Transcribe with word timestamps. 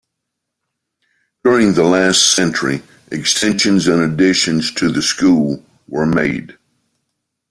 During 1.43 1.75
the 1.75 1.83
last 1.83 2.33
century 2.35 2.81
extensions 3.11 3.85
and 3.87 4.01
additions 4.01 4.71
to 4.73 4.91
the 4.91 5.03
school 5.03 5.63
were 5.87 6.07
made. 6.07 6.57